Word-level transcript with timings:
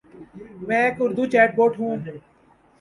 میں 0.67 0.81
ایک 0.85 0.95
Urdu 1.03 1.23
chat 1.33 1.49
bot 1.57 1.71
ہوں۔ 1.79 1.93